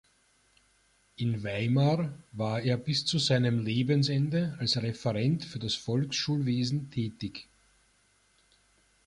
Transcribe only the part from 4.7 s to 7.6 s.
Referent für das Volksschulwesen tätig.